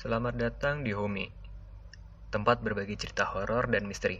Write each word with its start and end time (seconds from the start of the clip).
Selamat 0.00 0.32
datang 0.32 0.80
di 0.80 0.96
Homi, 0.96 1.28
tempat 2.32 2.64
berbagi 2.64 2.96
cerita 2.96 3.28
horor 3.36 3.68
dan 3.68 3.84
misteri. 3.84 4.16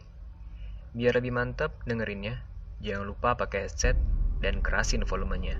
Biar 0.92 1.16
lebih 1.16 1.32
mantap 1.32 1.72
dengerinnya, 1.88 2.44
jangan 2.84 3.08
lupa 3.08 3.32
pakai 3.32 3.64
headset 3.64 3.96
dan 4.44 4.60
kerasin 4.60 5.08
volumenya. 5.08 5.56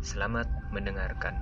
Selamat 0.00 0.48
mendengarkan. 0.72 1.36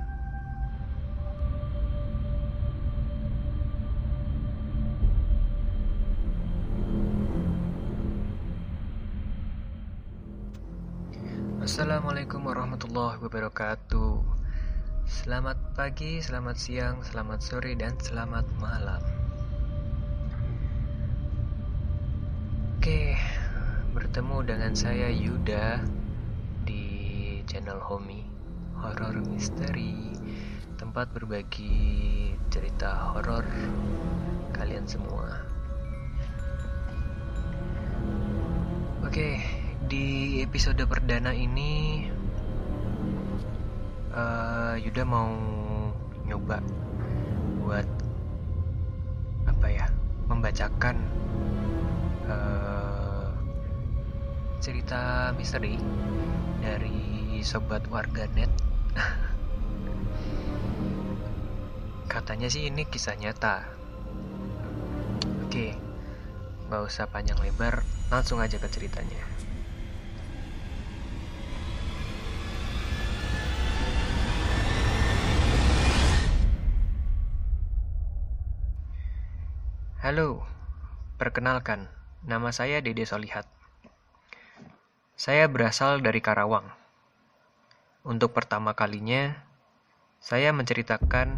Assalamualaikum 11.63 12.43
warahmatullahi 12.43 13.23
wabarakatuh. 13.23 14.30
Selamat 15.11 15.59
pagi, 15.75 16.23
selamat 16.23 16.55
siang, 16.55 17.03
selamat 17.03 17.43
sore, 17.43 17.75
dan 17.75 17.99
selamat 17.99 18.47
malam. 18.63 19.03
Oke, 22.79 23.19
bertemu 23.91 24.39
dengan 24.47 24.73
saya 24.79 25.11
Yuda 25.11 25.83
di 26.63 26.87
channel 27.43 27.83
Homi 27.83 28.23
Horror 28.79 29.19
Misteri, 29.27 30.15
tempat 30.79 31.11
berbagi 31.11 32.31
cerita 32.47 33.11
horor 33.11 33.43
kalian 34.55 34.87
semua. 34.87 35.43
Oke, 39.03 39.43
di 39.91 40.39
episode 40.39 40.87
perdana 40.87 41.35
ini 41.35 42.07
uh, 44.15 44.75
Yuda 44.79 45.03
mau 45.07 45.31
nyoba 46.27 46.63
buat 47.63 47.87
apa 49.47 49.67
ya 49.67 49.87
membacakan 50.31 50.97
uh, 52.27 53.31
cerita 54.63 55.35
misteri 55.35 55.79
dari 56.63 57.41
sobat 57.41 57.89
warganet. 57.89 58.51
Katanya 62.13 62.51
sih 62.51 62.69
ini 62.69 62.85
kisah 62.87 63.17
nyata. 63.17 63.65
Oke 65.47 65.91
nggak 66.71 66.87
usah 66.87 67.11
panjang 67.11 67.35
lebar 67.43 67.83
langsung 68.15 68.39
aja 68.39 68.55
ke 68.63 68.71
ceritanya 68.71 69.19
Halo, 80.01 80.49
perkenalkan, 81.21 81.93
nama 82.25 82.57
saya 82.57 82.81
Dede 82.81 83.05
Solihat. 83.05 83.45
Saya 85.13 85.45
berasal 85.45 86.01
dari 86.01 86.25
Karawang. 86.25 86.65
Untuk 88.09 88.33
pertama 88.33 88.73
kalinya, 88.73 89.45
saya 90.17 90.57
menceritakan 90.57 91.37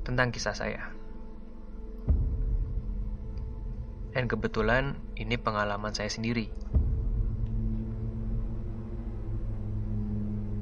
tentang 0.00 0.32
kisah 0.32 0.56
saya. 0.56 0.88
Dan 4.16 4.24
kebetulan 4.24 4.96
ini 5.20 5.36
pengalaman 5.36 5.92
saya 5.92 6.08
sendiri. 6.08 6.48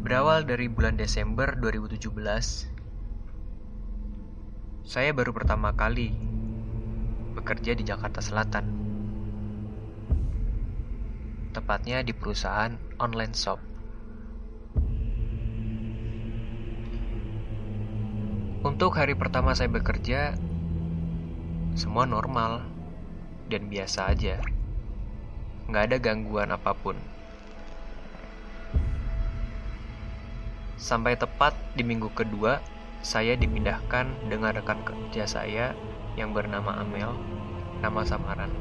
Berawal 0.02 0.42
dari 0.42 0.66
bulan 0.66 0.98
Desember 0.98 1.54
2017, 1.54 2.77
saya 4.88 5.12
baru 5.12 5.36
pertama 5.36 5.76
kali 5.76 6.16
bekerja 7.36 7.76
di 7.76 7.84
Jakarta 7.84 8.24
Selatan. 8.24 8.64
Tepatnya 11.52 12.00
di 12.00 12.16
perusahaan 12.16 12.72
online 12.96 13.36
shop. 13.36 13.60
Untuk 18.64 18.96
hari 18.96 19.12
pertama 19.12 19.52
saya 19.52 19.68
bekerja, 19.68 20.32
semua 21.76 22.08
normal 22.08 22.64
dan 23.52 23.68
biasa 23.68 24.08
aja. 24.08 24.40
Nggak 25.68 25.84
ada 25.84 25.96
gangguan 26.00 26.48
apa 26.48 26.72
pun. 26.72 26.96
Sampai 30.80 31.12
tepat 31.20 31.52
di 31.76 31.84
minggu 31.84 32.08
kedua, 32.16 32.77
saya 33.08 33.40
dipindahkan 33.40 34.12
dengan 34.28 34.52
rekan 34.52 34.84
kerja 34.84 35.24
saya 35.24 35.72
yang 36.20 36.36
bernama 36.36 36.76
Amel, 36.76 37.16
nama 37.80 38.04
samaran, 38.04 38.52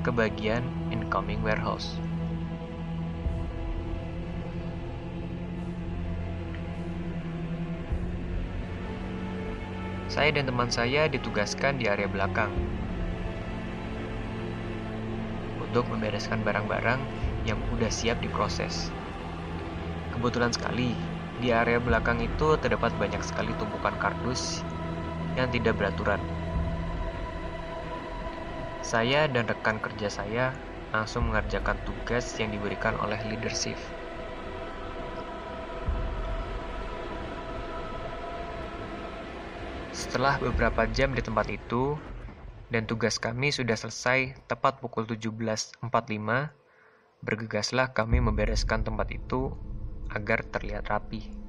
ke 0.00 0.08
bagian 0.08 0.64
incoming 0.88 1.44
warehouse. 1.44 2.00
Saya 10.08 10.32
dan 10.32 10.48
teman 10.48 10.72
saya 10.72 11.04
ditugaskan 11.12 11.76
di 11.76 11.84
area 11.84 12.08
belakang 12.08 12.48
untuk 15.60 15.84
membereskan 15.92 16.40
barang-barang 16.40 16.98
yang 17.44 17.60
sudah 17.68 17.92
siap 17.92 18.24
diproses. 18.24 18.88
Kebetulan 20.16 20.48
sekali, 20.48 20.96
di 21.40 21.50
area 21.56 21.80
belakang 21.80 22.20
itu 22.20 22.60
terdapat 22.60 22.92
banyak 23.00 23.24
sekali 23.24 23.56
tumpukan 23.56 23.96
kardus 23.96 24.60
yang 25.34 25.48
tidak 25.48 25.80
beraturan. 25.80 26.20
Saya 28.84 29.24
dan 29.28 29.48
rekan 29.48 29.80
kerja 29.80 30.12
saya 30.12 30.52
langsung 30.92 31.32
mengerjakan 31.32 31.80
tugas 31.88 32.36
yang 32.36 32.52
diberikan 32.52 32.92
oleh 33.00 33.16
leadership. 33.28 33.78
Setelah 39.96 40.36
beberapa 40.40 40.84
jam 40.90 41.14
di 41.14 41.22
tempat 41.22 41.46
itu, 41.48 41.94
dan 42.70 42.86
tugas 42.86 43.18
kami 43.18 43.50
sudah 43.50 43.74
selesai 43.74 44.38
tepat 44.46 44.78
pukul 44.82 45.06
17.45, 45.06 45.82
bergegaslah 47.20 47.92
kami 47.92 48.18
membereskan 48.22 48.80
tempat 48.82 49.12
itu 49.12 49.54
agar 50.10 50.42
terlihat 50.46 50.90
rapi. 50.90 51.40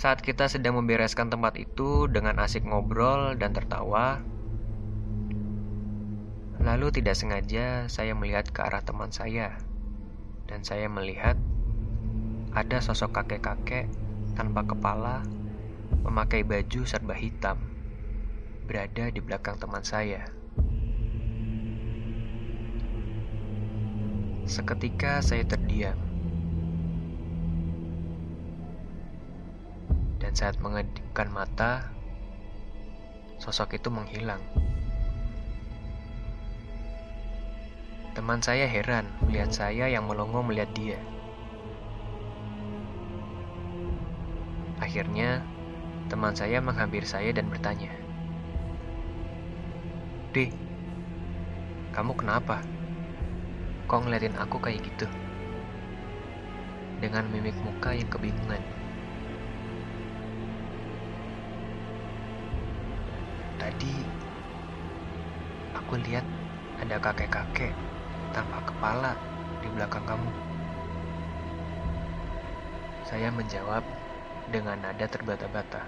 Saat 0.00 0.24
kita 0.24 0.48
sedang 0.48 0.80
membereskan 0.80 1.28
tempat 1.28 1.60
itu 1.60 2.08
dengan 2.08 2.40
asik 2.40 2.64
ngobrol 2.64 3.36
dan 3.36 3.52
tertawa, 3.52 4.24
lalu 6.56 6.88
tidak 6.88 7.20
sengaja 7.20 7.84
saya 7.92 8.16
melihat 8.16 8.48
ke 8.48 8.64
arah 8.64 8.80
teman 8.80 9.12
saya, 9.12 9.60
dan 10.48 10.64
saya 10.64 10.88
melihat 10.88 11.36
ada 12.56 12.80
sosok 12.80 13.12
kakek-kakek 13.20 13.92
tanpa 14.32 14.64
kepala 14.64 15.20
memakai 16.00 16.48
baju 16.48 16.88
serba 16.88 17.12
hitam 17.12 17.60
berada 18.64 19.12
di 19.12 19.20
belakang 19.20 19.60
teman 19.60 19.84
saya. 19.84 20.39
Seketika 24.50 25.22
saya 25.22 25.46
terdiam. 25.46 25.94
Dan 30.18 30.34
saat 30.34 30.58
mengedipkan 30.58 31.30
mata, 31.30 31.94
sosok 33.38 33.78
itu 33.78 33.94
menghilang. 33.94 34.42
Teman 38.18 38.42
saya 38.42 38.66
heran 38.66 39.06
melihat 39.22 39.54
saya 39.54 39.86
yang 39.86 40.10
melongo 40.10 40.42
melihat 40.42 40.74
dia. 40.74 40.98
Akhirnya, 44.82 45.46
teman 46.10 46.34
saya 46.34 46.58
menghampiri 46.58 47.06
saya 47.06 47.30
dan 47.30 47.46
bertanya, 47.46 47.94
"Dek, 50.34 50.50
kamu 51.94 52.18
kenapa?" 52.18 52.79
Kok 53.90 54.06
ngeliatin 54.06 54.38
aku 54.38 54.62
kayak 54.62 54.86
gitu? 54.86 55.02
Dengan 57.02 57.26
mimik 57.26 57.58
muka 57.66 57.90
yang 57.90 58.06
kebingungan. 58.06 58.62
Tadi 63.58 63.94
aku 65.74 65.98
lihat 66.06 66.22
ada 66.78 67.02
kakek-kakek 67.02 67.74
tanpa 68.30 68.62
kepala 68.62 69.18
di 69.58 69.66
belakang 69.74 70.06
kamu. 70.06 70.30
Saya 73.10 73.34
menjawab 73.34 73.82
dengan 74.54 74.78
nada 74.78 75.10
terbata-bata. 75.10 75.82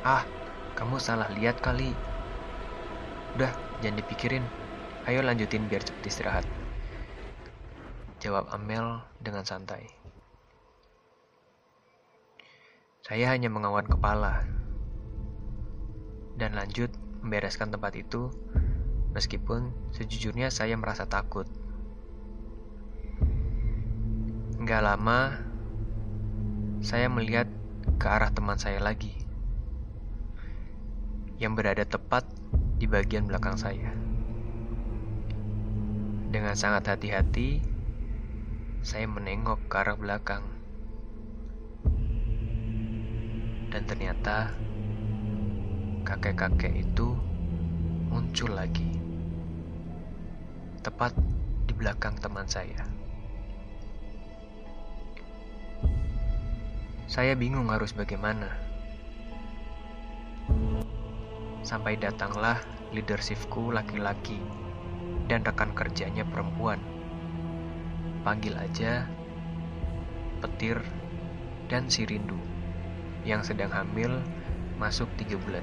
Ah, 0.00 0.24
kamu 0.80 0.96
salah 0.96 1.28
lihat 1.28 1.60
kali. 1.60 1.92
Udah, 3.36 3.52
jangan 3.80 4.00
dipikirin. 4.04 4.44
Ayo 5.08 5.24
lanjutin 5.24 5.64
biar 5.66 5.80
cepet 5.80 6.04
istirahat. 6.04 6.44
Jawab 8.20 8.52
Amel 8.52 9.00
dengan 9.16 9.48
santai. 9.48 9.88
Saya 13.00 13.32
hanya 13.32 13.48
mengawan 13.48 13.88
kepala 13.88 14.44
dan 16.36 16.54
lanjut 16.54 16.92
membereskan 17.24 17.72
tempat 17.72 17.96
itu 17.96 18.30
meskipun 19.16 19.72
sejujurnya 19.96 20.52
saya 20.52 20.76
merasa 20.76 21.08
takut. 21.08 21.48
Gak 24.60 24.84
lama, 24.84 25.40
saya 26.84 27.08
melihat 27.08 27.48
ke 27.96 28.06
arah 28.06 28.32
teman 28.32 28.60
saya 28.60 28.80
lagi 28.80 29.16
yang 31.40 31.56
berada 31.56 31.88
tepat 31.88 32.28
di 32.80 32.88
bagian 32.88 33.28
belakang 33.28 33.60
saya. 33.60 33.92
Dengan 36.32 36.56
sangat 36.56 36.88
hati-hati, 36.88 37.60
saya 38.80 39.04
menengok 39.04 39.68
ke 39.68 39.76
arah 39.76 40.00
belakang. 40.00 40.40
Dan 43.68 43.84
ternyata 43.84 44.56
kakek-kakek 46.08 46.88
itu 46.88 47.12
muncul 48.08 48.56
lagi. 48.56 48.96
Tepat 50.80 51.12
di 51.68 51.76
belakang 51.76 52.16
teman 52.16 52.48
saya. 52.48 52.88
Saya 57.04 57.36
bingung 57.36 57.68
harus 57.68 57.92
bagaimana. 57.92 58.69
Sampai 61.60 62.00
datanglah 62.00 62.60
leadershipku 62.90 63.70
laki-laki 63.70 64.40
dan 65.30 65.46
rekan 65.46 65.70
kerjanya 65.76 66.26
perempuan. 66.26 66.80
Panggil 68.26 68.58
aja 68.58 69.06
Petir 70.40 70.80
dan 71.68 71.86
si 71.92 72.08
Rindu 72.08 72.40
yang 73.28 73.44
sedang 73.44 73.70
hamil 73.70 74.24
masuk 74.80 75.06
tiga 75.20 75.36
bulan. 75.36 75.62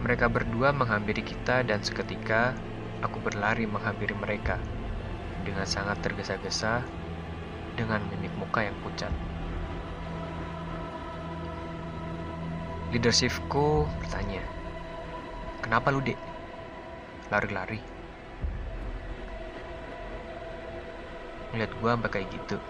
Mereka 0.00 0.32
berdua 0.32 0.72
menghampiri 0.72 1.20
kita 1.24 1.64
dan 1.64 1.80
seketika 1.80 2.56
aku 3.04 3.20
berlari 3.20 3.68
menghampiri 3.68 4.16
mereka 4.16 4.60
dengan 5.44 5.68
sangat 5.68 6.00
tergesa-gesa 6.00 6.84
dengan 7.76 8.00
mimik 8.08 8.32
muka 8.40 8.64
yang 8.64 8.76
pucat. 8.80 9.12
Leadershipku 12.92 13.88
bertanya, 14.02 14.44
Kenapa 15.64 15.88
lu, 15.88 16.04
dek? 16.04 16.20
Lari-lari. 17.32 17.80
Lihat 21.56 21.72
gue 21.72 21.88
sampai 21.88 22.10
kayak 22.12 22.28
gitu. 22.36 22.60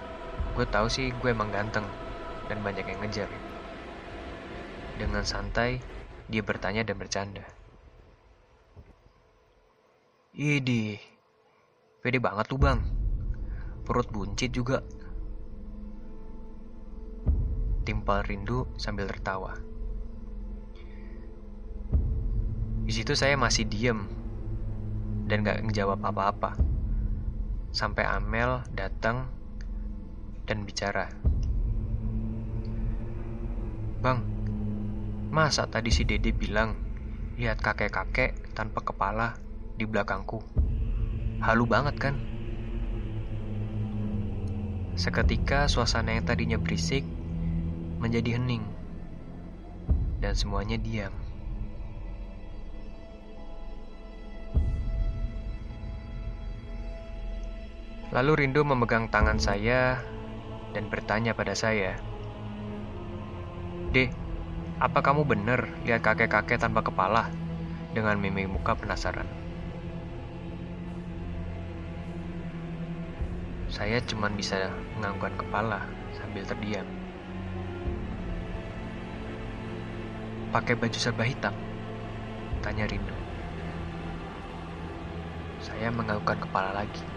Gue 0.55 0.63
tahu 0.71 0.87
sih 0.87 1.11
gue 1.11 1.35
emang 1.35 1.51
ganteng 1.51 1.83
dan 2.47 2.63
banyak 2.63 2.87
yang 2.87 3.03
ngejar. 3.03 3.27
Dengan 4.95 5.27
santai, 5.27 5.83
dia 6.31 6.45
bertanya 6.47 6.87
dan 6.87 6.95
bercanda. 6.95 7.43
Idi, 10.39 11.03
pede 11.99 12.23
banget 12.23 12.47
tuh 12.47 12.61
bang. 12.63 12.79
Perut 13.83 14.07
buncit 14.15 14.55
juga. 14.55 14.87
Timpal 17.83 18.23
rindu 18.23 18.71
sambil 18.79 19.11
tertawa. 19.11 19.64
Di 22.85 22.93
situ 22.93 23.17
saya 23.17 23.41
masih 23.41 23.65
diem 23.65 24.05
dan 25.25 25.41
gak 25.41 25.65
ngejawab 25.65 26.05
apa-apa. 26.05 26.53
Sampai 27.73 28.05
Amel 28.05 28.61
datang 28.77 29.33
dan 30.45 30.69
bicara. 30.69 31.09
Bang, 34.05 34.21
masa 35.33 35.65
tadi 35.65 35.89
si 35.89 36.05
Dede 36.05 36.37
bilang 36.37 36.77
lihat 37.41 37.65
kakek-kakek 37.65 38.53
tanpa 38.53 38.85
kepala 38.85 39.41
di 39.81 39.89
belakangku? 39.89 40.45
Halu 41.41 41.65
banget 41.65 41.97
kan? 41.97 42.21
Seketika 44.93 45.73
suasana 45.73 46.21
yang 46.21 46.29
tadinya 46.29 46.61
berisik 46.61 47.03
menjadi 47.97 48.37
hening 48.37 48.69
dan 50.21 50.37
semuanya 50.37 50.77
diam. 50.77 51.24
Lalu 58.15 58.47
Rindu 58.47 58.63
memegang 58.63 59.11
tangan 59.11 59.43
saya 59.43 59.99
dan 60.71 60.87
bertanya 60.87 61.35
pada 61.35 61.59
saya, 61.59 61.99
"Deh, 63.91 64.07
apa 64.79 65.03
kamu 65.03 65.27
benar 65.27 65.67
lihat 65.83 65.99
kakek-kakek 66.07 66.63
tanpa 66.63 66.87
kepala?" 66.87 67.35
dengan 67.91 68.19
mimik 68.19 68.51
muka 68.51 68.75
penasaran. 68.75 69.27
Saya 73.71 74.03
cuma 74.03 74.31
bisa 74.31 74.71
menganggukkan 74.99 75.35
kepala 75.47 75.91
sambil 76.15 76.43
terdiam. 76.47 76.87
Pakai 80.55 80.79
baju 80.79 80.99
serba 80.99 81.27
hitam? 81.27 81.55
Tanya 82.63 82.87
Rindu. 82.87 83.15
Saya 85.59 85.91
menganggukkan 85.91 86.47
kepala 86.47 86.71
lagi. 86.71 87.14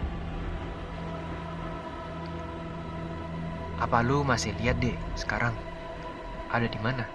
Apa 3.78 4.02
lu 4.02 4.26
masih 4.26 4.58
lihat 4.58 4.82
deh 4.82 4.98
sekarang? 5.14 5.54
Ada 6.50 6.66
di 6.66 6.82
mana? 6.82 7.06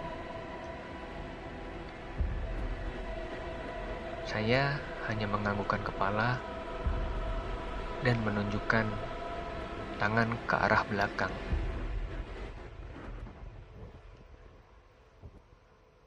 Saya 4.24 4.80
hanya 5.12 5.28
menganggukkan 5.28 5.84
kepala 5.84 6.40
dan 8.00 8.16
menunjukkan 8.24 8.88
tangan 10.00 10.40
ke 10.48 10.56
arah 10.56 10.88
belakang. 10.88 11.36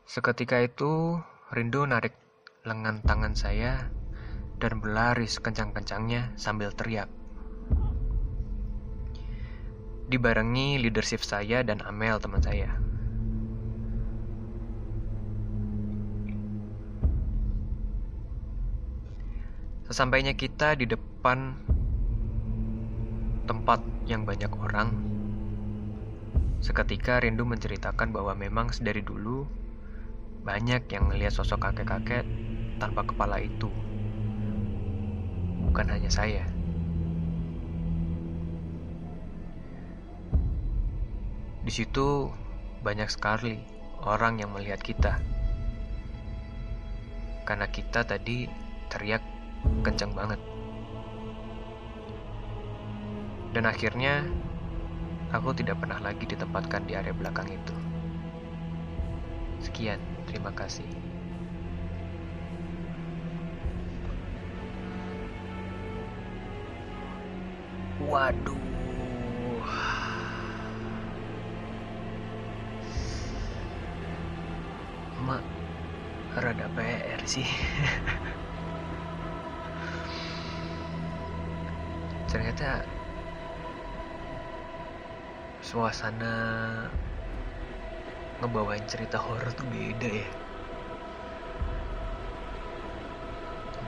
Seketika 0.08 0.64
itu, 0.64 1.20
Rindu 1.52 1.84
narik 1.84 2.16
lengan 2.64 3.04
tangan 3.04 3.36
saya 3.36 3.92
dan 4.56 4.80
berlari 4.80 5.28
sekencang-kencangnya 5.28 6.32
sambil 6.40 6.72
teriak. 6.72 7.12
Dibarengi 10.06 10.78
leadership 10.78 11.26
saya 11.26 11.66
dan 11.66 11.82
Amel 11.82 12.22
teman 12.22 12.38
saya. 12.38 12.70
Sesampainya 19.86 20.34
kita 20.34 20.74
di 20.74 20.86
depan 20.86 21.58
tempat 23.46 23.82
yang 24.06 24.26
banyak 24.26 24.50
orang, 24.50 24.94
seketika 26.58 27.22
Rindu 27.22 27.46
menceritakan 27.46 28.10
bahwa 28.10 28.34
memang 28.34 28.70
dari 28.82 29.02
dulu 29.02 29.46
banyak 30.42 30.86
yang 30.90 31.06
melihat 31.10 31.34
sosok 31.34 31.70
kakek-kakek 31.70 32.26
tanpa 32.78 33.06
kepala 33.06 33.38
itu. 33.38 33.70
Bukan 35.70 35.86
hanya 35.90 36.10
saya. 36.10 36.55
Di 41.66 41.74
situ 41.74 42.30
banyak 42.86 43.10
sekali 43.10 43.58
orang 44.06 44.38
yang 44.38 44.54
melihat 44.54 44.78
kita. 44.78 45.18
Karena 47.42 47.66
kita 47.66 48.06
tadi 48.06 48.46
teriak 48.86 49.18
kencang 49.82 50.14
banget. 50.14 50.38
Dan 53.50 53.66
akhirnya, 53.66 54.22
aku 55.34 55.50
tidak 55.58 55.82
pernah 55.82 55.98
lagi 55.98 56.22
ditempatkan 56.22 56.86
di 56.86 56.94
area 56.94 57.10
belakang 57.10 57.50
itu. 57.50 57.74
Sekian, 59.58 59.98
terima 60.30 60.54
kasih. 60.54 60.86
Waduh. 68.06 68.65
Mak, 75.26 75.42
rada 76.38 76.70
PR 76.70 77.18
sih. 77.26 77.42
Ternyata 82.30 82.86
suasana 85.58 86.30
ngebawain 88.38 88.86
cerita 88.86 89.18
horor 89.18 89.50
tuh 89.50 89.66
beda 89.66 90.06
ya. 90.06 90.30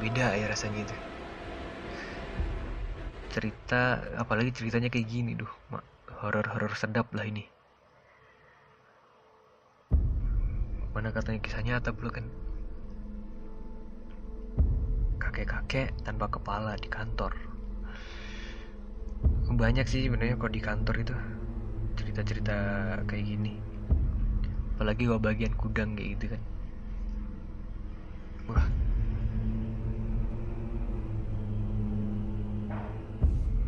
Beda 0.02 0.34
ya 0.34 0.50
rasanya 0.50 0.82
gitu 0.82 0.98
cerita 3.38 4.02
apalagi 4.18 4.50
ceritanya 4.50 4.90
kayak 4.90 5.06
gini 5.06 5.38
duh 5.38 5.52
horor-horor 6.18 6.74
sedap 6.74 7.06
lah 7.14 7.22
ini 7.22 7.46
mana 10.96 11.12
katanya 11.12 11.40
kisah 11.44 11.62
nyata 11.62 11.92
pula 11.92 12.10
kan? 12.10 12.26
Kakek-kakek 15.20 15.92
tanpa 16.02 16.32
kepala 16.32 16.74
di 16.80 16.88
kantor. 16.88 17.36
Banyak 19.48 19.86
sih 19.88 20.06
sebenarnya 20.06 20.38
kalau 20.38 20.52
di 20.52 20.62
kantor 20.62 20.94
itu. 21.02 21.14
Cerita-cerita 21.98 22.56
kayak 23.04 23.24
gini. 23.26 23.58
Apalagi 24.78 25.10
gua 25.10 25.18
bagian 25.18 25.54
kudang 25.58 25.98
kayak 25.98 26.08
gitu 26.16 26.24
kan. 26.36 26.42
Wah. 28.48 28.66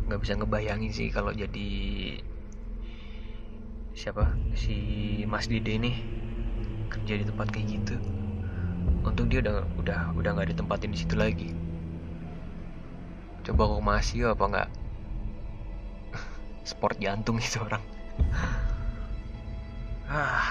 Nggak 0.07 0.19
bisa 0.23 0.33
ngebayangin 0.39 0.91
sih 0.91 1.07
kalau 1.11 1.31
jadi 1.31 1.69
siapa? 3.95 4.35
Si 4.55 4.75
Mas 5.27 5.47
Dide 5.51 5.75
ini 5.75 6.20
kerja 6.91 7.13
di 7.15 7.25
tempat 7.25 7.47
kayak 7.47 7.67
gitu 7.71 7.95
untuk 9.01 9.31
dia 9.31 9.41
udah 9.41 9.65
udah 9.79 9.99
udah 10.13 10.29
nggak 10.35 10.53
ditempatin 10.53 10.93
di 10.93 10.99
situ 10.99 11.15
lagi. 11.17 11.49
Coba 13.41 13.71
kok 13.71 13.81
masih 13.81 14.29
apa 14.29 14.43
nggak? 14.45 14.69
Sport 16.69 17.01
jantung 17.01 17.41
itu 17.41 17.57
orang. 17.57 17.81
Ah. 20.11 20.43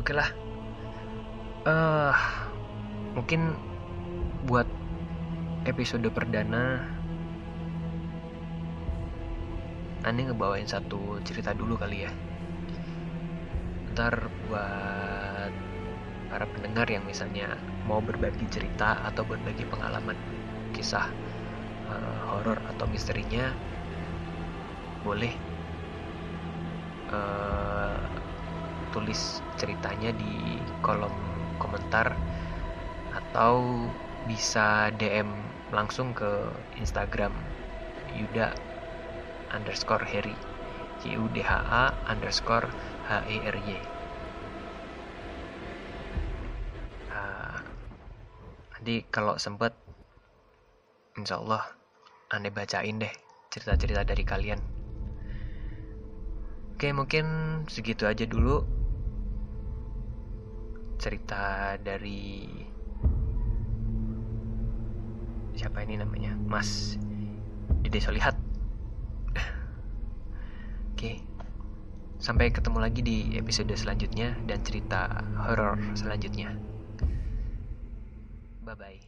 Oke 0.00 0.16
lah. 0.16 0.30
Uh, 1.68 2.16
mungkin 3.12 3.58
buat 4.48 4.64
episode 5.68 6.08
perdana 6.08 6.80
Ani 10.06 10.24
ngebawain 10.24 10.64
satu 10.64 11.20
cerita 11.26 11.52
dulu 11.52 11.76
kali 11.76 12.08
ya 12.08 12.12
ntar 13.98 14.30
buat 14.46 15.50
para 16.30 16.46
pendengar 16.54 16.86
yang 16.86 17.02
misalnya 17.02 17.58
mau 17.82 17.98
berbagi 17.98 18.46
cerita 18.46 19.02
atau 19.02 19.26
berbagi 19.26 19.66
pengalaman 19.66 20.14
kisah 20.70 21.10
uh, 21.90 22.18
horor 22.30 22.62
atau 22.70 22.86
misterinya 22.86 23.50
boleh 25.02 25.34
uh, 27.10 27.98
tulis 28.94 29.42
ceritanya 29.58 30.14
di 30.14 30.62
kolom 30.78 31.10
komentar 31.58 32.14
atau 33.10 33.82
bisa 34.30 34.94
DM 34.94 35.26
langsung 35.74 36.14
ke 36.14 36.54
Instagram 36.78 37.34
Yuda 38.14 38.54
underscore 39.50 40.06
Harry 40.06 40.38
underscore 42.06 42.70
H 43.08 43.24
E 43.24 43.36
R 43.40 43.56
Y. 43.56 43.70
Uh, 47.08 47.56
kalau 49.08 49.40
sempet 49.40 49.72
Insya 51.16 51.40
Allah 51.40 51.64
aneh 52.28 52.52
bacain 52.52 53.00
deh 53.00 53.10
cerita-cerita 53.48 54.04
dari 54.04 54.22
kalian. 54.28 54.60
Oke 56.76 56.92
mungkin 56.92 57.26
segitu 57.66 58.04
aja 58.04 58.28
dulu 58.28 58.62
cerita 61.00 61.74
dari 61.80 62.44
siapa 65.56 65.82
ini 65.82 65.96
namanya? 65.96 66.36
Mas 66.44 67.00
Dede 67.82 68.04
Solihat. 68.04 68.36
Oke 70.92 71.27
sampai 72.18 72.50
ketemu 72.50 72.78
lagi 72.82 73.00
di 73.02 73.18
episode 73.38 73.70
selanjutnya 73.78 74.38
dan 74.44 74.58
cerita 74.62 75.06
horor 75.46 75.78
selanjutnya. 75.94 76.58
Bye 78.62 78.74
bye 78.76 79.07